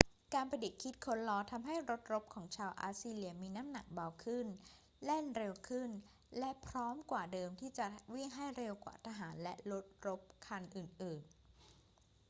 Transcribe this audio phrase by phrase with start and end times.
[0.33, 4.45] การประดิษฐ์คิดค้นล้อทำให้รถรบของชาวอัสซีเรียมีน้ำหนักเบาขึ้น
[5.03, 5.89] แล่นเร็วขึ้น
[6.39, 11.29] และพร้อมกว่าเดิมที่จะวิ่งให้เร็วกว่าทหารและรถรบคันอื่น ๆ